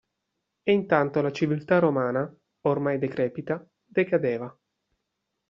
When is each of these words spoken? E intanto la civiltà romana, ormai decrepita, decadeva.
E 0.63 0.71
intanto 0.71 1.21
la 1.21 1.31
civiltà 1.31 1.77
romana, 1.77 2.27
ormai 2.61 2.97
decrepita, 2.97 3.63
decadeva. 3.85 4.51